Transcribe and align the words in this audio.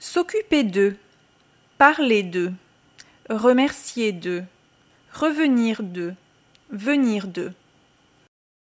S'occuper 0.00 0.62
d'eux. 0.62 0.96
Parler 1.76 2.22
d'eux. 2.22 2.52
Remercier 3.28 4.12
d'eux. 4.12 4.44
Revenir 5.12 5.82
d'eux. 5.82 6.14
Venir 6.70 7.26
d'eux. 7.26 7.52